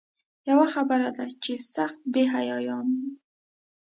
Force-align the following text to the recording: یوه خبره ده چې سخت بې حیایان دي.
یوه 0.49 0.67
خبره 0.73 1.09
ده 1.17 1.25
چې 1.43 1.53
سخت 1.75 1.99
بې 2.13 2.23
حیایان 2.33 2.85
دي. 2.97 3.09